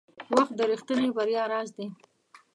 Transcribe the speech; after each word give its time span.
•وخت 0.35 0.51
د 0.59 0.61
رښتیني 0.71 1.09
بریا 1.17 1.43
راز 1.51 1.69
دی. 1.77 1.87